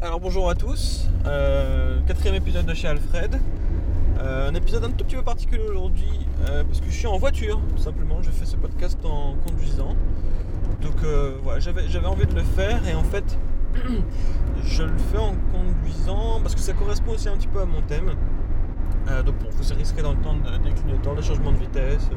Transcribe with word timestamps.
Alors 0.00 0.20
bonjour 0.20 0.48
à 0.48 0.54
tous, 0.54 1.08
euh, 1.26 2.00
quatrième 2.06 2.36
épisode 2.36 2.66
de 2.66 2.74
chez 2.74 2.86
Alfred. 2.86 3.40
Euh, 4.20 4.48
un 4.48 4.54
épisode 4.54 4.84
un 4.84 4.90
tout 4.90 5.04
petit 5.04 5.16
peu 5.16 5.22
particulier 5.22 5.64
aujourd'hui 5.68 6.26
euh, 6.48 6.62
parce 6.62 6.80
que 6.80 6.86
je 6.86 6.92
suis 6.92 7.06
en 7.08 7.18
voiture 7.18 7.60
tout 7.74 7.82
simplement. 7.82 8.22
Je 8.22 8.30
fais 8.30 8.44
ce 8.44 8.54
podcast 8.56 8.98
en 9.04 9.34
conduisant. 9.44 9.96
Donc 10.82 11.02
voilà, 11.42 11.58
j'avais, 11.58 12.06
envie 12.06 12.26
de 12.26 12.34
le 12.36 12.42
faire 12.42 12.86
et 12.86 12.94
en 12.94 13.02
fait 13.02 13.36
je 14.64 14.82
le 14.84 14.96
fais 15.10 15.18
en 15.18 15.34
conduisant 15.52 16.40
parce 16.42 16.54
que 16.54 16.60
ça 16.60 16.74
correspond 16.74 17.12
aussi 17.12 17.28
un 17.28 17.36
petit 17.36 17.48
peu 17.48 17.60
à 17.60 17.66
mon 17.66 17.82
thème. 17.82 18.12
Donc 19.26 19.36
bon, 19.38 19.48
vous 19.50 19.74
risquer 19.74 20.02
dans 20.02 20.12
le 20.12 20.20
temps 20.20 20.34
de- 20.34 20.58
des 20.62 20.70
clignotants, 20.70 21.14
des 21.14 21.22
changements 21.22 21.50
de 21.52 21.58
vitesse, 21.58 22.08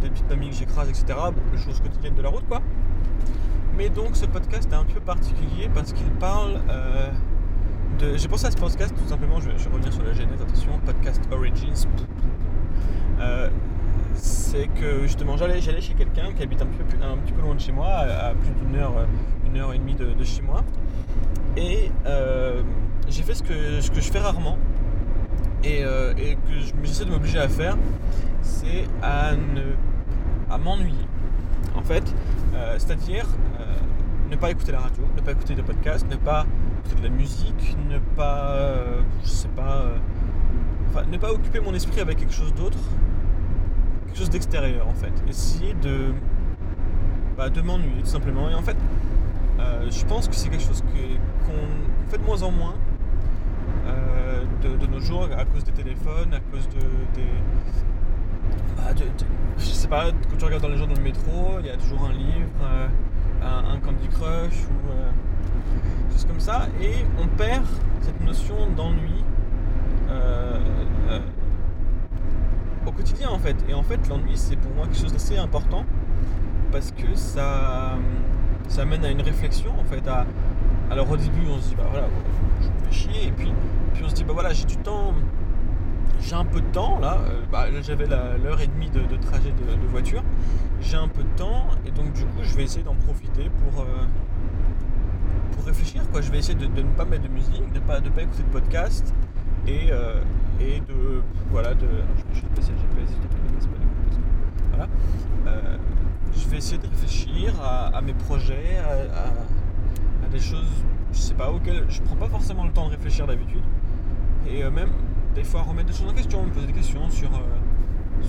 des 0.00 0.08
petites 0.08 0.28
mamies 0.30 0.48
que 0.50 0.56
j'écrase, 0.56 0.88
etc. 0.88 1.04
Bon, 1.08 1.42
les 1.52 1.58
choses 1.58 1.80
quotidiennes 1.80 2.14
de 2.14 2.22
la 2.22 2.30
route 2.30 2.48
quoi. 2.48 2.62
Mais 3.78 3.90
donc 3.90 4.16
ce 4.16 4.26
podcast 4.26 4.68
est 4.72 4.74
un 4.74 4.84
peu 4.84 4.98
particulier 4.98 5.70
parce 5.72 5.92
qu'il 5.92 6.10
parle 6.18 6.60
euh, 6.68 7.10
de... 8.00 8.18
J'ai 8.18 8.26
pensé 8.26 8.46
à 8.46 8.50
ce 8.50 8.56
podcast 8.56 8.92
tout 8.98 9.08
simplement, 9.08 9.38
je 9.38 9.50
vais, 9.50 9.70
revenir 9.72 9.92
sur 9.92 10.02
la 10.02 10.14
genèse, 10.14 10.42
attention, 10.42 10.72
podcast 10.84 11.22
Origins. 11.30 11.86
Euh, 13.20 13.48
c'est 14.16 14.66
que 14.66 15.02
justement 15.02 15.36
j'allais, 15.36 15.60
j'allais 15.60 15.80
chez 15.80 15.94
quelqu'un 15.94 16.32
qui 16.32 16.42
habite 16.42 16.60
un 16.60 16.66
petit, 16.66 16.96
peu, 16.96 17.04
un 17.04 17.18
petit 17.18 17.32
peu 17.32 17.40
loin 17.40 17.54
de 17.54 17.60
chez 17.60 17.70
moi, 17.70 17.86
à, 17.86 18.34
plus 18.34 18.50
d'une 18.50 18.74
heure, 18.74 18.96
euh, 18.98 19.06
une 19.46 19.56
heure 19.56 19.72
et 19.72 19.78
demie 19.78 19.94
de, 19.94 20.24
chez 20.24 20.42
moi. 20.42 20.64
Et 21.56 21.92
j'ai 23.08 23.22
fait 23.22 23.34
ce 23.34 23.44
que, 23.44 23.54
je 23.80 24.10
fais 24.10 24.18
rarement 24.18 24.58
et, 25.62 25.82
que 25.82 26.52
je- 26.58 26.72
j'essaie 26.82 27.04
de 27.04 27.10
m'obliger 27.10 27.38
à 27.38 27.48
faire, 27.48 27.76
c'est 28.42 28.88
à, 29.02 29.34
à 30.50 30.58
m'ennuyer. 30.58 31.06
En 31.76 31.82
fait, 31.82 32.12
c'est-à-dire 32.78 33.26
euh, 33.60 33.64
ne 34.30 34.36
pas 34.36 34.50
écouter 34.50 34.72
la 34.72 34.80
radio, 34.80 35.02
ne 35.16 35.20
pas 35.22 35.32
écouter 35.32 35.54
de 35.54 35.62
podcast, 35.62 36.06
ne 36.10 36.16
pas 36.16 36.46
écouter 36.80 37.00
de 37.00 37.08
la 37.08 37.14
musique, 37.14 37.76
ne 37.88 37.98
pas, 38.16 38.50
euh, 38.52 39.00
je 39.22 39.28
sais 39.28 39.48
pas, 39.48 39.82
euh, 39.82 39.96
enfin, 40.90 41.04
ne 41.10 41.16
pas 41.18 41.32
occuper 41.32 41.60
mon 41.60 41.74
esprit 41.74 42.00
avec 42.00 42.18
quelque 42.18 42.34
chose 42.34 42.54
d'autre, 42.54 42.78
quelque 44.06 44.18
chose 44.18 44.30
d'extérieur 44.30 44.86
en 44.86 44.94
fait. 44.94 45.12
Essayer 45.28 45.74
de, 45.74 46.12
bah, 47.36 47.48
de 47.50 47.60
m'ennuyer 47.60 48.00
tout 48.00 48.06
simplement. 48.06 48.48
Et 48.50 48.54
en 48.54 48.62
fait, 48.62 48.76
euh, 49.60 49.90
je 49.90 50.04
pense 50.04 50.28
que 50.28 50.34
c'est 50.34 50.48
quelque 50.48 50.64
chose 50.64 50.82
qu'on 50.82 52.10
fait 52.10 52.18
de 52.18 52.24
moins 52.24 52.42
en 52.42 52.50
moins 52.50 52.74
euh, 53.86 54.44
de, 54.62 54.76
de 54.76 54.86
nos 54.86 55.00
jours 55.00 55.28
à 55.36 55.44
cause 55.44 55.64
des 55.64 55.72
téléphones, 55.72 56.34
à 56.34 56.40
cause 56.40 56.68
de, 56.68 56.80
des, 57.14 57.32
bah, 58.76 58.92
de- 58.94 59.04
je 59.58 59.64
sais 59.64 59.88
pas, 59.88 60.06
quand 60.30 60.36
tu 60.38 60.44
regardes 60.44 60.62
dans 60.62 60.68
les 60.68 60.76
gens 60.76 60.86
dans 60.86 60.94
le 60.94 61.02
métro, 61.02 61.58
il 61.60 61.66
y 61.66 61.70
a 61.70 61.76
toujours 61.76 62.04
un 62.04 62.12
livre, 62.12 62.48
euh, 62.62 62.88
un, 63.42 63.78
Candy 63.80 64.08
Crush 64.08 64.64
ou 64.64 64.90
euh, 64.92 65.10
choses 66.12 66.24
comme 66.24 66.40
ça, 66.40 66.66
et 66.80 66.94
on 67.20 67.26
perd 67.26 67.64
cette 68.02 68.20
notion 68.24 68.54
d'ennui 68.76 69.24
euh, 70.10 70.58
euh, 71.10 71.20
au 72.86 72.92
quotidien 72.92 73.30
en 73.30 73.38
fait. 73.38 73.56
Et 73.68 73.74
en 73.74 73.82
fait, 73.82 74.08
l'ennui 74.08 74.36
c'est 74.36 74.56
pour 74.56 74.72
moi 74.74 74.86
quelque 74.86 75.00
chose 75.00 75.12
d'assez 75.12 75.36
important 75.38 75.84
parce 76.70 76.90
que 76.92 77.14
ça, 77.14 77.96
ça 78.68 78.82
amène 78.82 79.04
à 79.04 79.10
une 79.10 79.22
réflexion 79.22 79.70
en 79.78 79.84
fait. 79.84 80.06
À, 80.08 80.26
alors 80.90 81.10
au 81.10 81.16
début, 81.16 81.46
on 81.50 81.58
se 81.60 81.68
dit 81.70 81.74
bah 81.76 81.86
voilà, 81.90 82.06
je 82.60 82.66
me 82.68 82.90
fais 82.90 82.92
chier, 82.92 83.28
et 83.28 83.32
puis, 83.32 83.52
puis 83.94 84.02
on 84.04 84.08
se 84.08 84.14
dit 84.14 84.24
bah 84.24 84.32
voilà, 84.34 84.52
j'ai 84.52 84.64
du 84.64 84.76
temps 84.78 85.12
j'ai 86.20 86.34
un 86.34 86.44
peu 86.44 86.60
de 86.60 86.66
temps 86.66 86.98
là, 87.00 87.18
euh, 87.28 87.42
bah, 87.50 87.66
j'avais 87.82 88.06
l'heure 88.06 88.60
et 88.60 88.66
demie 88.66 88.90
de, 88.90 89.00
trajet 89.16 89.50
de, 89.50 89.86
voiture, 89.88 90.22
j'ai 90.80 90.96
un 90.96 91.08
peu 91.08 91.22
de 91.22 91.36
temps 91.36 91.66
et 91.86 91.90
donc 91.90 92.12
du 92.12 92.24
coup 92.24 92.42
je 92.42 92.56
vais 92.56 92.64
essayer 92.64 92.82
d'en 92.82 92.94
profiter 92.94 93.50
pour, 93.50 93.82
euh, 93.82 93.86
pour 95.52 95.64
réfléchir. 95.64 96.02
Je 96.14 96.30
vais 96.30 96.38
essayer 96.38 96.54
de, 96.54 96.66
ne 96.66 96.82
pas 96.96 97.04
mettre 97.04 97.22
de 97.24 97.28
musique, 97.28 97.72
de 97.72 97.78
ne 97.78 97.84
pas, 97.84 98.00
pas 98.00 98.22
écouter 98.22 98.42
de 98.42 98.48
podcast 98.48 99.14
et, 99.66 99.88
euh, 99.90 100.20
de 100.60 101.22
voilà 101.50 101.74
de. 101.74 101.86
je, 102.32 102.40
vais 106.48 106.56
ne 106.56 106.56
essayer 106.58 106.78
de 106.78 106.86
réfléchir 106.86 107.54
à, 107.62 108.00
mes 108.00 108.14
projets, 108.14 108.78
à, 108.78 110.28
des 110.28 110.40
choses, 110.40 110.84
je 111.12 111.18
sais 111.18 111.34
pas, 111.34 111.50
auxquelles 111.50 111.84
je 111.88 112.02
prends 112.02 112.16
pas 112.16 112.28
forcément 112.28 112.64
le 112.64 112.72
temps 112.72 112.86
de 112.86 112.90
réfléchir 112.90 113.26
d'habitude. 113.26 113.62
Et 114.50 114.62
même 114.70 114.90
des 115.34 115.44
fois 115.44 115.62
remettre 115.62 115.88
des 115.90 115.96
choses 115.96 116.08
en 116.08 116.14
question, 116.14 116.42
me 116.44 116.50
poser 116.50 116.66
des 116.66 116.72
questions 116.72 117.10
sur. 117.10 117.32
euh, 117.34 117.38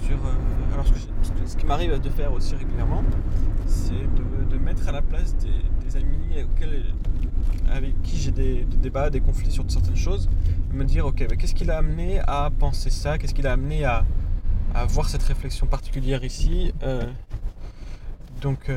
sur 0.06 0.18
euh, 0.18 0.74
alors 0.74 0.86
ce, 0.86 0.92
que 1.32 1.48
ce 1.48 1.58
qui 1.58 1.66
m'arrive 1.66 2.00
de 2.00 2.10
faire 2.10 2.32
aussi 2.32 2.56
régulièrement, 2.56 3.04
c'est 3.66 3.92
de, 3.94 4.50
de 4.50 4.58
mettre 4.58 4.88
à 4.88 4.92
la 4.92 5.02
place 5.02 5.36
des, 5.38 5.98
amis 5.98 6.46
avec 7.72 8.00
qui 8.04 8.18
j'ai 8.18 8.30
des, 8.32 8.64
débats, 8.80 9.10
des 9.10 9.22
conflits 9.22 9.50
sur 9.52 9.66
certaines 9.68 9.96
choses, 9.96 10.30
et 10.72 10.76
me 10.78 10.84
dire 10.84 11.08
ok, 11.08 11.26
bah, 11.28 11.36
qu'est-ce 11.36 11.56
qui 11.56 11.66
l'a 11.66 11.80
amené 11.80 12.20
à 12.20 12.52
penser 12.60 12.92
ça, 12.92 13.18
qu'est-ce 13.18 13.34
qui 13.34 13.42
l'a 13.42 13.54
amené 13.54 13.86
à, 13.86 14.06
à 14.76 14.81
avoir 14.81 15.10
cette 15.10 15.24
réflexion 15.24 15.66
particulière 15.66 16.24
ici? 16.24 16.72
euh, 16.84 17.04
donc, 18.42 18.72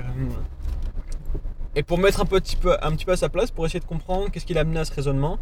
et 1.74 1.82
pour 1.82 1.98
mettre 1.98 2.20
un 2.20 2.26
petit, 2.26 2.56
peu, 2.56 2.76
un 2.82 2.92
petit 2.92 3.04
peu 3.04 3.12
à 3.12 3.16
sa 3.16 3.28
place, 3.28 3.50
pour 3.50 3.64
essayer 3.64 3.80
de 3.80 3.84
comprendre 3.84 4.30
qu'est-ce 4.30 4.44
qui 4.44 4.54
l'a 4.54 4.62
amené 4.62 4.80
à 4.80 4.84
ce 4.84 4.92
raisonnement. 4.92 5.38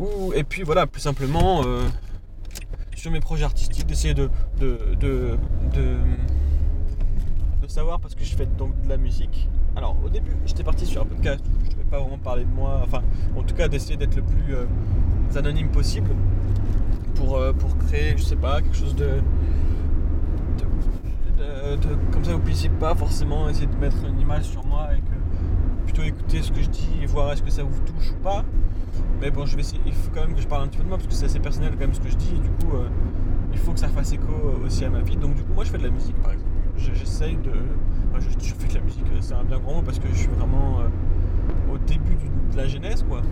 Ou, 0.00 0.32
et 0.34 0.44
puis 0.44 0.62
voilà, 0.62 0.86
plus 0.86 1.00
simplement, 1.00 1.62
euh, 1.64 1.82
sur 2.96 3.10
mes 3.10 3.20
projets 3.20 3.44
artistiques, 3.44 3.86
d'essayer 3.86 4.14
de, 4.14 4.30
de, 4.58 4.78
de, 5.00 5.36
de, 5.74 5.96
savoir 7.66 7.98
parce 7.98 8.14
que 8.14 8.22
je 8.22 8.36
fais 8.36 8.46
donc 8.46 8.80
de 8.82 8.88
la 8.88 8.96
musique. 8.98 9.48
Alors 9.74 9.96
au 10.04 10.08
début, 10.08 10.30
j'étais 10.46 10.62
parti 10.62 10.86
sur 10.86 11.02
un 11.02 11.06
podcast 11.06 11.42
je 11.64 11.68
ne 11.68 11.72
devais 11.72 11.84
pas 11.90 11.98
vraiment 11.98 12.18
parler 12.18 12.44
de 12.44 12.50
moi, 12.54 12.80
enfin 12.84 13.02
en 13.36 13.42
tout 13.42 13.54
cas 13.54 13.66
d'essayer 13.68 13.96
d'être 13.96 14.14
le 14.14 14.22
plus 14.22 14.54
euh, 14.54 14.66
anonyme 15.34 15.68
possible 15.70 16.10
pour, 17.16 17.36
euh, 17.36 17.52
pour 17.52 17.76
créer, 17.78 18.14
je 18.16 18.22
sais 18.22 18.36
pas, 18.36 18.60
quelque 18.60 18.76
chose 18.76 18.94
de- 18.94 19.20
de- 20.58 21.96
Comme 22.12 22.24
ça 22.24 22.32
vous 22.32 22.38
puissiez 22.40 22.68
pas 22.68 22.94
forcément 22.94 23.48
essayer 23.48 23.66
de 23.66 23.76
mettre 23.76 24.04
une 24.06 24.20
image 24.20 24.44
sur 24.44 24.64
moi 24.64 24.88
et 24.96 25.00
que 25.00 25.16
écouter 26.02 26.42
ce 26.42 26.50
que 26.52 26.60
je 26.62 26.68
dis 26.70 26.88
et 27.02 27.06
voir 27.06 27.32
est-ce 27.32 27.42
que 27.42 27.50
ça 27.50 27.62
vous 27.62 27.78
touche 27.80 28.10
ou 28.10 28.22
pas. 28.22 28.44
Mais 29.20 29.30
bon, 29.30 29.46
je 29.46 29.54
vais 29.54 29.60
essayer, 29.62 29.80
il 29.86 29.92
faut 29.92 30.10
quand 30.14 30.22
même 30.22 30.34
que 30.34 30.40
je 30.42 30.46
parle 30.48 30.64
un 30.64 30.66
petit 30.68 30.78
peu 30.78 30.84
de 30.84 30.88
moi 30.88 30.98
parce 30.98 31.08
que 31.08 31.14
c'est 31.14 31.26
assez 31.26 31.40
personnel 31.40 31.72
quand 31.72 31.80
même 31.80 31.94
ce 31.94 32.00
que 32.00 32.08
je 32.10 32.16
dis 32.16 32.34
et 32.36 32.38
du 32.40 32.48
coup 32.50 32.76
euh, 32.76 32.88
il 33.52 33.58
faut 33.58 33.72
que 33.72 33.78
ça 33.78 33.88
fasse 33.88 34.12
écho 34.12 34.32
aussi 34.64 34.84
à 34.84 34.90
ma 34.90 35.00
vie. 35.00 35.16
Donc 35.16 35.34
du 35.34 35.42
coup 35.42 35.52
moi 35.54 35.64
je 35.64 35.70
fais 35.70 35.78
de 35.78 35.84
la 35.84 35.90
musique 35.90 36.16
par 36.16 36.32
exemple. 36.32 36.50
Je- 36.76 36.92
J'essaye 36.92 37.36
de... 37.36 37.52
je, 38.18 38.54
fais 38.54 38.68
de 38.68 38.74
la 38.74 38.80
musique, 38.80 39.04
euh, 39.12 39.18
c'est 39.20 39.34
un 39.34 39.44
bien 39.44 39.58
grand 39.60 39.74
mot 39.76 39.82
parce 39.82 39.98
que 39.98 40.08
je 40.08 40.14
suis 40.14 40.28
vraiment 40.28 40.80
euh, 40.80 41.72
au 41.74 41.78
début 41.78 42.16
de 42.52 42.56
la 42.56 42.66
genèse 42.66 43.04
quoi. 43.08 43.22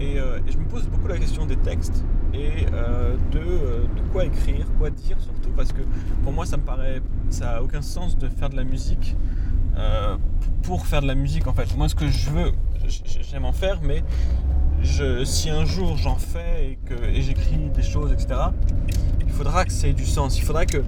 Et, 0.00 0.16
je 0.16 0.56
me 0.56 0.64
pose 0.64 0.88
beaucoup 0.88 1.08
la 1.08 1.18
question 1.18 1.44
des 1.44 1.56
textes 1.56 2.04
et 2.32 2.64
de, 3.32 3.38
de 3.38 4.08
quoi 4.12 4.24
écrire, 4.24 4.64
quoi 4.78 4.88
dire 4.88 5.18
surtout 5.20 5.50
parce 5.54 5.72
que 5.72 5.82
pour 6.22 6.32
moi 6.32 6.46
ça 6.46 6.56
me 6.56 6.62
paraît... 6.62 7.02
ça 7.28 7.56
a 7.56 7.62
aucun 7.62 7.82
sens 7.82 8.16
de 8.16 8.28
faire 8.28 8.48
de 8.48 8.56
la 8.56 8.64
musique 8.64 9.14
euh, 9.80 10.16
pour 10.62 10.86
faire 10.86 11.02
de 11.02 11.06
la 11.06 11.14
musique 11.14 11.46
en 11.46 11.52
fait. 11.52 11.76
Moi 11.76 11.88
ce 11.88 11.94
que 11.94 12.08
je 12.08 12.30
veux, 12.30 12.52
j'aime 13.30 13.44
en 13.44 13.52
faire 13.52 13.80
mais 13.82 14.02
je, 14.82 15.24
si 15.24 15.50
un 15.50 15.64
jour 15.64 15.96
j'en 15.96 16.16
fais 16.16 16.70
et 16.72 16.78
que 16.86 16.94
et 17.04 17.22
j'écris 17.22 17.56
des 17.74 17.82
choses, 17.82 18.12
etc., 18.12 18.40
il 19.26 19.30
faudra 19.30 19.64
que 19.64 19.72
ça 19.72 19.88
ait 19.88 19.92
du 19.92 20.06
sens. 20.06 20.38
Il 20.38 20.42
faudra 20.44 20.66
que, 20.66 20.82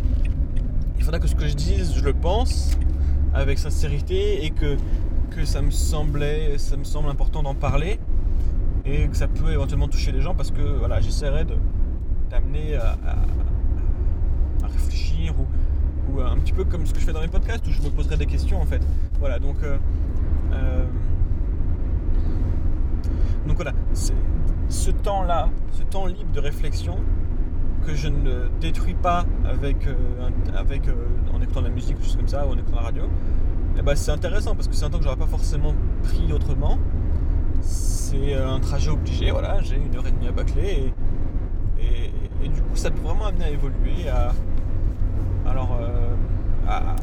il 0.99 1.05
faudra 1.05 1.19
que 1.21 1.27
ce 1.27 1.35
que 1.35 1.47
je 1.49 1.55
dise, 1.55 1.95
je 1.97 2.05
le 2.05 2.13
pense 2.13 2.71
avec 3.35 3.59
sincérité 3.59 4.45
et 4.45 4.51
que, 4.51 4.77
que 5.31 5.45
ça 5.45 5.63
me 5.63 5.71
semblait, 5.71 6.59
ça 6.59 6.77
me 6.77 6.85
semble 6.85 7.09
important 7.09 7.43
d'en 7.43 7.55
parler 7.55 7.99
et 8.85 9.09
que 9.09 9.17
ça 9.17 9.29
peut 9.29 9.53
éventuellement 9.53 9.89
toucher 9.89 10.13
les 10.13 10.21
gens 10.21 10.35
parce 10.35 10.51
que 10.51 10.61
voilà, 10.61 11.01
j'essaierai 11.01 11.45
de 11.45 11.55
d'amener 12.31 12.77
à, 12.77 12.97
à- 13.07 14.65
à 14.65 14.69
réfléchir 14.69 15.35
ou, 15.39 15.47
ou 16.15 16.21
un 16.21 16.37
petit 16.39 16.53
peu 16.53 16.65
comme 16.65 16.87
ce 16.87 16.93
que 16.93 17.01
je 17.01 17.05
fais 17.07 17.13
dans 17.13 17.21
les 17.23 17.29
podcasts 17.29 17.67
où 17.67 17.71
je 17.71 17.83
me 17.83 17.89
poserai 17.91 18.17
des 18.17 18.27
questions 18.27 18.61
en 18.61 18.67
fait. 18.67 18.83
Voilà, 19.19 19.39
donc 19.39 19.57
euh, 19.63 19.77
euh, 20.53 20.85
donc 23.47 23.57
voilà, 23.57 23.73
ce 24.69 24.91
temps-là, 24.91 25.49
ce 25.73 25.83
temps 25.83 26.07
libre 26.07 26.31
de 26.33 26.41
réflexion 26.41 26.97
que 27.87 27.95
je 27.95 28.09
ne 28.09 28.49
détruis 28.61 28.95
pas 28.95 29.27
avec, 29.45 29.87
euh, 29.89 29.95
avec, 30.57 30.87
euh, 30.89 30.95
en 31.35 31.41
écoutant 31.43 31.61
de 31.63 31.67
la 31.67 31.73
musique 31.73 31.99
ou 31.99 32.03
choses 32.03 32.17
comme 32.17 32.29
ça, 32.29 32.47
ou 32.47 32.51
en 32.53 32.55
écoutant 32.57 32.77
la 32.77 32.83
radio, 32.83 33.03
eh 33.77 33.83
ben, 33.83 33.97
c'est 33.97 34.13
intéressant 34.13 34.55
parce 34.55 34.69
que 34.69 34.75
c'est 34.75 34.85
un 34.85 34.91
temps 34.91 34.99
que 34.99 35.05
j'aurais 35.05 35.17
pas 35.17 35.27
forcément 35.27 35.75
pris 36.05 36.33
autrement. 36.33 36.79
C'est 37.61 38.35
euh, 38.35 38.49
un 38.51 38.61
trajet 38.61 38.91
obligé, 38.91 39.31
voilà, 39.33 39.61
j'ai 39.63 39.77
une 39.77 39.95
heure 39.97 40.07
et 40.07 40.13
demie 40.13 40.29
à 40.29 40.33
bâcler 40.33 40.93
et, 41.81 41.85
et- 41.85 42.13
et 42.45 42.49
du 42.49 42.61
coup 42.61 42.75
ça 42.75 42.91
peut 42.91 43.01
vraiment 43.03 43.27
amener 43.27 43.45
à 43.47 43.51
évoluer, 43.51 44.09
à, 44.09 44.33
alors, 45.47 45.77
euh, 45.81 46.15
à, 46.69 46.97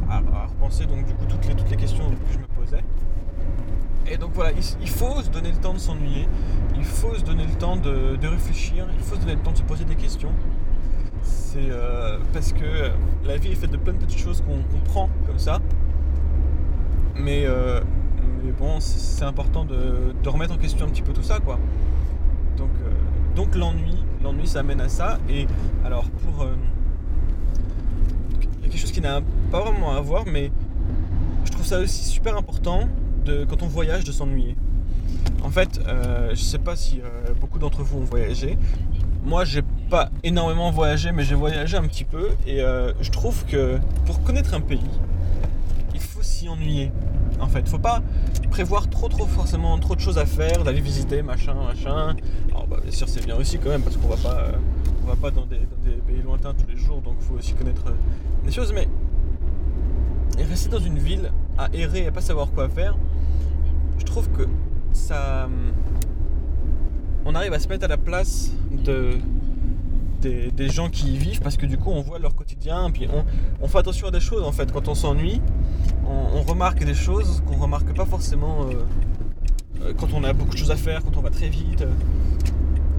repenser 0.47 0.85
donc 0.85 1.05
du 1.05 1.13
coup 1.13 1.25
toutes 1.27 1.45
les, 1.69 1.75
questions 1.75 2.09
que 2.09 2.33
je 2.33 2.39
me 2.39 2.45
posais. 2.47 2.83
Et 4.07 4.17
donc 4.17 4.31
voilà, 4.33 4.51
il, 4.51 4.89
faut 4.89 5.21
se 5.21 5.29
donner 5.29 5.51
le 5.51 5.57
temps 5.57 5.73
de 5.73 5.77
s'ennuyer, 5.79 6.27
il 6.75 6.83
faut 6.83 7.13
se 7.13 7.23
donner 7.23 7.45
le 7.45 7.53
temps 7.53 7.75
de, 7.75 8.15
de 8.15 8.27
réfléchir, 8.27 8.87
il 8.93 9.03
faut 9.03 9.15
se 9.15 9.19
donner 9.21 9.35
le 9.35 9.41
temps 9.41 9.51
de 9.51 9.57
se 9.57 9.63
poser 9.63 9.85
des 9.85 9.95
questions. 9.95 10.31
C'est 11.21 11.69
euh, 11.69 12.17
parce 12.33 12.53
que 12.53 12.91
la 13.25 13.37
vie 13.37 13.51
est 13.51 13.55
faite 13.55 13.71
de 13.71 13.77
plein 13.77 13.93
de 13.93 13.99
petites 13.99 14.19
choses 14.19 14.41
qu'on 14.41 14.63
qu'on 14.71 14.83
prend 14.83 15.09
comme 15.27 15.39
ça. 15.39 15.59
Mais, 17.15 17.43
euh, 17.45 17.81
bon, 18.57 18.79
c'est 18.79 19.25
important 19.25 19.65
de, 19.65 20.13
remettre 20.25 20.53
en 20.53 20.57
question 20.57 20.85
un 20.85 20.89
petit 20.89 21.01
peu 21.01 21.11
tout 21.11 21.23
ça, 21.23 21.39
quoi. 21.39 21.59
Donc, 22.55 22.69
donc 23.35 23.55
l'ennui, 23.55 24.05
l'ennui, 24.23 24.47
ça 24.47 24.59
amène 24.59 24.79
à 24.79 24.89
ça. 24.89 25.17
Et 25.29 25.45
alors, 25.83 26.09
pour. 26.09 26.47
Quelque 28.69 28.79
chose 28.79 28.91
qui 28.91 29.01
n'a 29.01 29.21
pas 29.51 29.61
vraiment 29.61 29.95
à 29.95 30.01
voir, 30.01 30.25
mais 30.25 30.51
je 31.45 31.51
trouve 31.51 31.65
ça 31.65 31.79
aussi 31.79 32.05
super 32.05 32.37
important 32.37 32.87
de, 33.25 33.45
quand 33.45 33.63
on 33.63 33.67
voyage 33.67 34.03
de 34.03 34.11
s'ennuyer. 34.11 34.55
En 35.43 35.49
fait, 35.49 35.79
je 36.31 36.35
sais 36.35 36.59
pas 36.59 36.75
si 36.75 37.01
beaucoup 37.39 37.59
d'entre 37.59 37.83
vous 37.83 37.99
ont 37.99 38.03
voyagé. 38.03 38.57
Moi, 39.23 39.45
j'ai 39.45 39.61
pas 39.89 40.09
énormément 40.23 40.71
voyagé, 40.71 41.11
mais 41.11 41.23
j'ai 41.23 41.35
voyagé 41.35 41.77
un 41.77 41.83
petit 41.83 42.03
peu. 42.03 42.29
Et 42.45 42.59
je 42.59 43.09
trouve 43.09 43.45
que 43.45 43.79
pour 44.05 44.21
connaître 44.23 44.53
un 44.53 44.61
pays, 44.61 44.79
il 45.93 46.01
faut 46.01 46.23
s'y 46.23 46.49
ennuyer. 46.49 46.91
En 47.39 47.47
fait, 47.47 47.67
faut 47.67 47.79
pas 47.79 48.01
prévoir 48.49 48.89
trop, 48.89 49.07
trop 49.07 49.25
forcément 49.25 49.77
trop 49.77 49.95
de 49.95 50.01
choses 50.01 50.17
à 50.17 50.25
faire, 50.25 50.63
d'aller 50.63 50.81
visiter, 50.81 51.21
machin, 51.21 51.53
machin. 51.53 52.15
Alors, 52.49 52.67
bah, 52.67 52.77
bien 52.81 52.91
sûr, 52.91 53.07
c'est 53.07 53.25
bien 53.25 53.35
aussi 53.35 53.57
quand 53.57 53.69
même 53.69 53.81
parce 53.81 53.95
qu'on 53.95 54.07
va 54.07 54.17
pas, 54.17 54.47
on 55.03 55.07
va 55.07 55.15
pas 55.15 55.31
dans 55.31 55.45
des, 55.45 55.57
pays 56.07 56.21
lointains 56.23 56.53
tous 56.53 56.67
les 56.69 56.77
jours, 56.77 57.01
donc 57.01 57.19
faut 57.21 57.35
aussi 57.35 57.53
connaître 57.53 57.85
euh, 57.87 57.91
choses. 58.55 58.73
Mais 58.73 58.87
rester 60.43 60.69
dans 60.69 60.79
une 60.79 60.97
ville 60.97 61.31
à 61.57 61.69
errer 61.73 62.05
et 62.05 62.11
pas 62.11 62.21
savoir 62.21 62.51
quoi 62.51 62.69
faire, 62.69 62.95
je 63.97 64.05
trouve 64.05 64.29
que 64.29 64.47
ça, 64.93 65.49
on 67.25 67.35
arrive 67.35 67.53
à 67.53 67.59
se 67.59 67.67
mettre 67.67 67.85
à 67.85 67.87
la 67.87 67.97
place 67.97 68.51
de 68.71 69.17
des, 70.21 70.69
gens 70.69 70.89
qui 70.89 71.13
y 71.13 71.17
vivent 71.17 71.41
parce 71.41 71.57
que 71.57 71.65
du 71.65 71.77
coup 71.77 71.91
on 71.91 72.01
voit 72.01 72.19
leur 72.19 72.35
quotidien 72.35 72.91
puis 72.91 73.07
on, 73.61 73.67
fait 73.67 73.77
attention 73.77 74.07
à 74.07 74.11
des 74.11 74.19
choses 74.19 74.43
en 74.43 74.51
fait 74.51 74.71
quand 74.71 74.87
on 74.87 74.95
s'ennuie 74.95 75.41
on, 76.05 76.41
remarque 76.41 76.83
des 76.83 76.93
choses 76.93 77.41
qu'on 77.47 77.55
remarque 77.55 77.93
pas 77.93 78.05
forcément 78.05 78.63
euh, 78.63 78.73
euh, 79.81 79.93
quand 79.97 80.13
on 80.13 80.23
a 80.23 80.33
beaucoup 80.33 80.53
de 80.53 80.57
choses 80.57 80.71
à 80.71 80.75
faire 80.75 81.03
quand 81.03 81.15
on 81.17 81.21
va 81.21 81.29
très 81.29 81.47
vite 81.47 81.85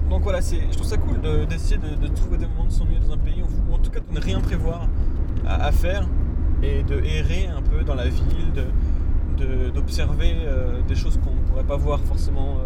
donc 0.09 0.23
voilà 0.23 0.39
je 0.41 0.75
trouve 0.75 0.87
ça 0.87 0.97
cool 0.97 1.21
d'essayer 1.47 1.77
de, 1.77 2.07
trouver 2.07 2.37
des 2.37 2.47
moments 2.47 2.65
de 2.65 2.71
s'ennuyer 2.71 2.99
dans 2.99 3.13
un 3.13 3.17
pays 3.17 3.43
ou 3.43 3.73
en 3.73 3.77
tout 3.77 3.91
cas 3.91 3.99
de 3.99 4.13
ne 4.13 4.19
rien 4.19 4.39
prévoir 4.39 4.87
à, 5.47 5.71
faire 5.71 6.07
et 6.63 6.83
de 6.83 6.95
errer 7.03 7.47
un 7.47 7.61
peu 7.61 7.83
dans 7.83 7.95
la 7.95 8.07
ville 8.07 8.53
d'observer 9.73 10.35
euh, 10.45 10.81
des 10.87 10.95
choses 10.95 11.17
qu'on 11.17 11.33
ne 11.33 11.39
pourrait 11.47 11.63
pas 11.63 11.77
voir 11.77 11.99
forcément 12.01 12.57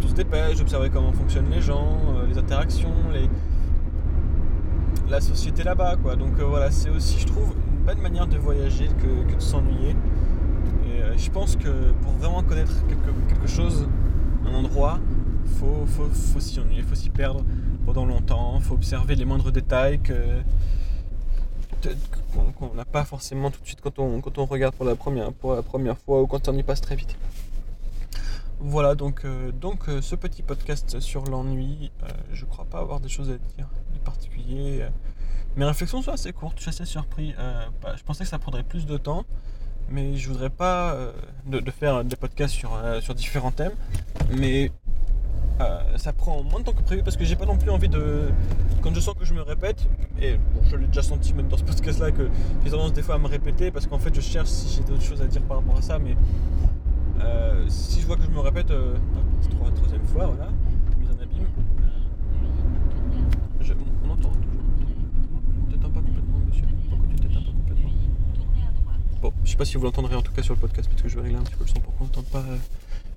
tout 0.00 0.08
se 0.08 0.14
dépêche, 0.14 0.58
j'observais 0.58 0.90
comment 0.90 1.12
fonctionnent 1.12 1.50
les 1.50 1.62
gens, 1.62 1.98
euh, 2.16 2.26
les 2.26 2.36
interactions, 2.38 2.92
la 5.08 5.20
société 5.20 5.62
là-bas. 5.62 5.96
Donc 6.18 6.38
euh, 6.38 6.44
voilà, 6.44 6.70
c'est 6.70 6.90
aussi, 6.90 7.18
je 7.20 7.26
trouve, 7.26 7.54
une 7.78 7.84
bonne 7.84 8.00
manière 8.00 8.26
de 8.26 8.36
voyager 8.36 8.88
que, 8.88 9.34
de 9.34 9.40
s'ennuyer. 9.40 9.96
Et 10.86 11.02
euh, 11.02 11.16
je 11.16 11.30
pense 11.30 11.56
que 11.56 11.92
pour 12.02 12.12
vraiment 12.12 12.42
connaître 12.42 12.84
quelque, 12.86 13.48
chose, 13.48 13.86
un 14.46 14.54
endroit, 14.54 14.98
faut, 15.58 15.84
faut, 15.86 16.08
faut 16.12 16.40
s'y 16.40 16.60
ennuyer, 16.60 16.82
faut 16.82 16.94
s'y 16.94 17.10
perdre 17.10 17.44
pendant 17.84 18.06
longtemps, 18.06 18.58
faut 18.60 18.74
observer 18.74 19.14
les 19.14 19.24
moindres 19.24 19.52
détails 19.52 20.00
que 20.00 20.14
qu'on 22.56 22.74
n'a 22.74 22.84
pas 22.84 23.04
forcément 23.04 23.50
tout 23.50 23.60
de 23.60 23.66
suite 23.66 23.80
quand 23.80 23.98
on, 23.98 24.20
quand 24.20 24.38
on 24.38 24.44
regarde 24.44 24.74
pour 24.74 24.84
la 24.84 24.94
première, 24.94 25.32
pour 25.32 25.54
la 25.54 25.62
première 25.62 25.98
fois 25.98 26.22
ou 26.22 26.26
quand 26.26 26.48
on 26.48 26.56
y 26.56 26.62
passe 26.62 26.80
très 26.80 26.96
vite. 26.96 27.16
Voilà, 28.60 28.94
donc, 28.94 29.24
euh, 29.24 29.52
donc 29.52 29.88
euh, 29.88 30.00
ce 30.00 30.14
petit 30.14 30.42
podcast 30.42 30.98
sur 31.00 31.24
l'ennui, 31.24 31.90
euh, 32.02 32.08
je 32.32 32.44
crois 32.44 32.64
pas 32.64 32.78
avoir 32.78 33.00
des 33.00 33.08
choses 33.08 33.30
à 33.30 33.36
dire 33.56 33.68
de 33.92 33.98
particulier. 33.98 34.86
Mes 35.56 35.64
réflexions 35.64 36.02
sont 36.02 36.12
assez 36.12 36.32
courtes, 36.32 36.56
je 36.56 36.62
suis 36.62 36.70
assez 36.70 36.84
surpris. 36.84 37.34
Bah, 37.82 37.94
je 37.96 38.02
pensais 38.02 38.24
que 38.24 38.30
ça 38.30 38.38
prendrait 38.38 38.62
plus 38.64 38.86
de 38.86 38.96
temps, 38.96 39.24
mais 39.88 40.16
je 40.16 40.28
voudrais 40.28 40.50
pas 40.50 40.96
de, 41.46 41.70
faire 41.70 42.04
des 42.04 42.16
podcasts 42.16 42.54
sur, 42.54 42.70
sur 43.00 43.14
différents 43.14 43.52
thèmes. 43.52 43.74
Mais 44.36 44.72
ça 45.96 46.12
prend 46.12 46.42
moins 46.42 46.60
de 46.60 46.64
temps 46.64 46.72
que 46.72 46.82
prévu 46.82 47.02
parce 47.02 47.16
que 47.16 47.24
j'ai 47.24 47.36
pas 47.36 47.46
non 47.46 47.56
plus 47.56 47.70
envie 47.70 47.88
de. 47.88 48.28
Quand 48.82 48.94
je 48.94 49.00
sens 49.00 49.14
que 49.14 49.24
je 49.24 49.32
me 49.34 49.42
répète, 49.42 49.86
et 50.20 50.38
je 50.68 50.76
l'ai 50.76 50.86
déjà 50.86 51.02
senti 51.02 51.32
même 51.32 51.48
dans 51.48 51.56
ce 51.56 51.64
podcast 51.64 52.00
là 52.00 52.10
que 52.10 52.28
j'ai 52.64 52.70
tendance 52.70 52.92
des 52.92 53.02
fois 53.02 53.14
à 53.14 53.18
me 53.18 53.28
répéter 53.28 53.70
parce 53.70 53.86
qu'en 53.86 53.98
fait 53.98 54.14
je 54.14 54.20
cherche 54.20 54.48
si 54.48 54.76
j'ai 54.76 54.82
d'autres 54.82 55.02
choses 55.02 55.22
à 55.22 55.26
dire 55.26 55.42
par 55.42 55.58
rapport 55.58 55.78
à 55.78 55.82
ça, 55.82 55.98
mais 55.98 56.16
euh, 57.20 57.64
si 57.68 58.00
je 58.00 58.06
vois 58.06 58.16
que 58.16 58.24
je 58.24 58.30
me 58.30 58.40
répète 58.40 58.70
euh, 58.70 58.94
trois, 59.50 59.70
troisième 59.70 60.04
fois, 60.04 60.26
voilà, 60.26 60.50
mise 60.98 61.08
en 61.08 61.14
abîme. 61.14 61.46
Euh, 63.60 63.74
on 64.04 64.10
entend 64.10 64.28
toujours. 64.30 64.60
On 65.34 65.70
t'éteint 65.70 65.88
pas 65.88 66.00
complètement, 66.00 66.38
monsieur? 66.46 66.66
Pourquoi 66.90 67.06
tu 67.08 67.16
t'éteins 67.16 67.40
pas 67.40 67.52
complètement? 67.52 67.90
Bon, 69.22 69.32
je 69.44 69.50
sais 69.50 69.56
pas 69.56 69.64
si 69.64 69.76
vous 69.76 69.84
l'entendrez 69.84 70.16
en 70.16 70.22
tout 70.22 70.32
cas 70.32 70.42
sur 70.42 70.54
le 70.54 70.60
podcast, 70.60 70.88
parce 70.90 71.00
que 71.00 71.08
je 71.08 71.16
vais 71.16 71.22
régler 71.22 71.38
un 71.38 71.42
petit 71.42 71.54
peu 71.54 71.64
le 71.64 71.70
son 71.70 71.80
pour 71.80 71.96
qu'on 71.96 72.04
n'entende 72.04 72.26
pas 72.26 72.40
euh, 72.40 72.56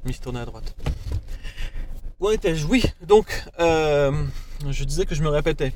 Miss 0.06 0.22
tourner 0.22 0.40
à 0.40 0.46
droite? 0.46 0.76
Où 2.20 2.32
étais-je 2.32 2.66
Oui, 2.66 2.84
donc, 3.08 3.46
je 3.60 4.84
disais 4.84 5.06
que 5.06 5.16
je 5.16 5.24
me 5.24 5.30
répétais. 5.30 5.74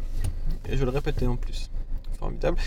Et 0.70 0.78
je 0.78 0.84
le 0.84 0.90
répétais 0.90 1.28
en 1.28 1.36
plus. 1.36 1.70
Formidable. 2.20 2.58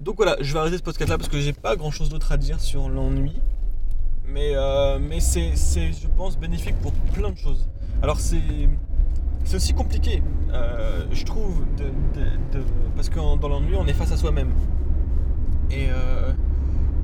Donc 0.00 0.16
voilà, 0.16 0.36
je 0.40 0.52
vais 0.52 0.58
arrêter 0.58 0.78
ce 0.78 0.82
podcast 0.82 1.10
là 1.10 1.18
parce 1.18 1.28
que 1.28 1.38
j'ai 1.38 1.52
pas 1.52 1.76
grand 1.76 1.90
chose 1.90 2.08
d'autre 2.08 2.32
à 2.32 2.36
dire 2.36 2.58
sur 2.60 2.88
l'ennui. 2.88 3.34
Mais, 4.26 4.52
euh, 4.54 4.98
mais 4.98 5.20
c'est, 5.20 5.54
je 5.56 6.06
pense, 6.16 6.38
bénéfique 6.38 6.76
pour 6.80 6.92
plein 6.92 7.30
de 7.30 7.36
choses. 7.36 7.68
Alors 8.02 8.18
c'est, 8.18 8.40
c'est 9.44 9.56
aussi 9.56 9.74
compliqué, 9.74 10.22
euh, 10.52 11.04
je 11.12 11.24
trouve, 11.24 11.64
parce 12.96 13.10
que 13.10 13.16
dans 13.16 13.48
l'ennui, 13.48 13.74
on 13.76 13.86
est 13.86 13.92
face 13.92 14.12
à 14.12 14.16
soi-même. 14.16 14.52
Et, 15.70 15.88
euh, 15.90 16.32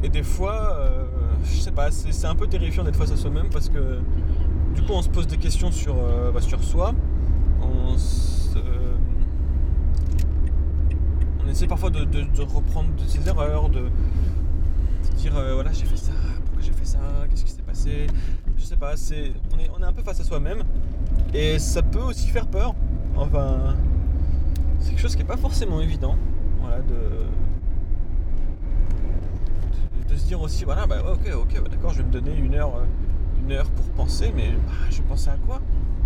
et 0.02 0.08
des 0.08 0.22
fois, 0.22 0.78
je 1.44 1.60
sais 1.60 1.72
pas, 1.72 1.90
c'est, 1.90 2.26
un 2.26 2.34
peu 2.34 2.46
terrifiant 2.46 2.84
d'être 2.84 2.96
face 2.96 3.10
à 3.10 3.16
soi-même 3.16 3.50
parce 3.50 3.68
que 3.68 3.98
du 4.76 4.82
coup, 4.82 4.92
on 4.92 5.02
se 5.02 5.08
pose 5.08 5.26
des 5.26 5.38
questions 5.38 5.72
sur, 5.72 5.96
bah, 6.32 6.40
sur 6.40 6.62
soi. 6.62 6.94
On, 7.62 7.96
on 11.46 11.48
essaie 11.48 11.66
parfois 11.66 11.90
de, 11.90 12.00
reprendre 12.54 12.88
ses 13.06 13.26
erreurs, 13.28 13.68
de, 13.68 13.88
dire 15.16 15.32
voilà, 15.32 15.72
j'ai 15.72 15.86
fait 15.86 15.96
ça, 15.96 16.12
j'ai 16.60 16.72
fait 16.72 16.84
ça, 16.84 16.98
qu'est-ce 17.28 17.44
qui 17.44 17.50
s'est 17.50 17.62
passé, 17.62 18.06
je 18.56 18.64
sais 18.64 18.76
pas, 18.76 18.94
on, 19.54 19.58
est, 19.58 19.70
on 19.76 19.82
est 19.82 19.86
un 19.86 19.92
peu 19.92 20.02
face 20.02 20.20
à 20.20 20.24
soi-même 20.24 20.62
et 21.32 21.58
ça 21.58 21.82
peut 21.82 22.00
aussi 22.00 22.28
faire 22.28 22.46
peur. 22.46 22.74
Enfin, 23.16 23.76
c'est 24.80 24.90
quelque 24.90 25.00
chose 25.00 25.14
qui 25.14 25.22
n'est 25.22 25.28
pas 25.28 25.36
forcément 25.36 25.80
évident, 25.80 26.16
voilà, 26.60 26.78
de, 26.82 27.24
de, 30.12 30.16
se 30.16 30.26
dire 30.26 30.40
aussi, 30.40 30.64
voilà, 30.64 30.86
bah 30.86 30.98
ok, 31.12 31.32
ok, 31.34 31.60
bah, 31.62 31.68
d'accord, 31.70 31.92
je 31.92 31.98
vais 31.98 32.04
me 32.04 32.12
donner 32.12 32.36
une 32.36 32.54
heure, 32.54 32.72
heure 33.52 33.70
pour 33.70 33.84
penser, 33.90 34.32
mais 34.34 34.50
bah, 34.50 34.72
je 34.90 35.02
pensais 35.02 35.30
à 35.30 35.36
quoi? 35.46 35.60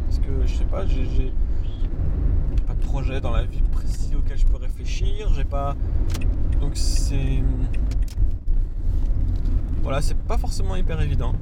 Parce 0.06 0.18
que 0.18 0.46
je 0.46 0.54
sais 0.54 0.64
pas, 0.64 0.86
j'ai 0.86 1.32
pas 2.66 2.74
de 2.74 2.80
projet 2.80 3.20
dans 3.20 3.30
la 3.30 3.44
vie 3.44 3.62
précis 3.72 4.14
auquel 4.16 4.38
je 4.38 4.46
peux 4.46 4.56
réfléchir, 4.56 5.32
j'ai 5.34 5.44
pas, 5.44 5.76
donc 6.60 6.72
c'est 6.74 7.42
voilà, 9.82 10.02
c'est 10.02 10.16
pas 10.16 10.38
forcément 10.38 10.76
hyper 10.76 11.00
évident 11.00 11.34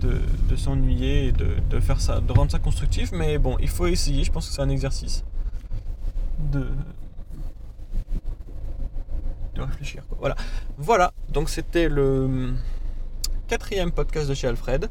de, 0.00 0.56
s'ennuyer 0.56 1.26
et 1.26 1.32
de, 1.32 1.80
faire 1.80 2.00
ça, 2.00 2.20
de 2.20 2.32
rendre 2.32 2.50
ça 2.50 2.58
constructif, 2.58 3.12
mais 3.12 3.38
bon, 3.38 3.56
il 3.60 3.68
faut 3.68 3.86
essayer, 3.86 4.24
je 4.24 4.32
pense 4.32 4.48
que 4.48 4.54
c'est 4.54 4.62
un 4.62 4.68
exercice 4.68 5.24
de, 6.52 6.66
de 9.54 9.62
réfléchir. 9.62 10.02
Voilà. 10.18 10.36
voilà, 10.78 11.12
donc 11.32 11.48
c'était 11.48 11.88
le 11.88 12.54
quatrième 13.48 13.90
podcast 13.90 14.28
de 14.28 14.34
chez 14.34 14.46
Alfred, 14.46 14.90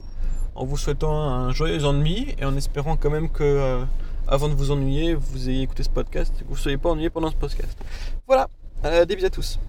en 0.56 0.66
vous 0.66 0.78
souhaitant 0.78 1.30
un 1.30 1.52
joyeux 1.52 1.86
ennui 1.86 2.36
et 2.40 2.46
en 2.46 2.58
espérant 2.58 2.98
quand 2.98 3.12
même 3.12 3.30
que 3.30 3.44
euh, 3.44 3.84
avant 4.28 4.50
de 4.50 4.56
vous 4.56 4.72
ennuyer, 4.72 5.14
vous 5.14 5.48
ayez 5.48 5.62
écouté 5.62 5.84
ce 5.84 5.90
podcast 5.90 6.34
que 6.40 6.44
vous 6.46 6.56
ne 6.56 6.60
soyez 6.60 6.78
pas 6.78 6.90
ennuyé 6.90 7.12
pendant 7.12 7.30
ce 7.30 7.36
podcast. 7.36 7.78
Voilà, 8.26 8.48
euh, 8.84 9.06
des 9.06 9.16
bisous 9.16 9.28
à 9.28 9.30
tous. 9.30 9.60